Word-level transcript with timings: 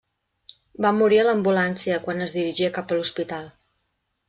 Va 0.85 0.91
morir 0.99 1.19
a 1.23 1.25
l'ambulància 1.27 1.99
quan 2.07 2.25
es 2.27 2.35
dirigia 2.39 2.73
cap 2.81 2.95
a 2.97 3.01
l'hospital. 3.01 3.49